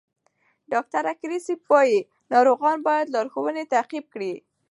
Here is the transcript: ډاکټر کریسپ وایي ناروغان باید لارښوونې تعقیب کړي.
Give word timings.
ډاکټر 0.71 1.05
کریسپ 1.21 1.59
وایي 1.71 1.99
ناروغان 2.33 2.77
باید 2.87 3.11
لارښوونې 3.13 3.63
تعقیب 3.73 4.05
کړي. 4.13 4.33